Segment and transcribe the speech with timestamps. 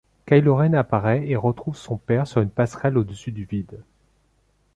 [0.25, 3.83] Kylo Ren apparaît et retrouve son père sur une passerelle au-dessus du vide.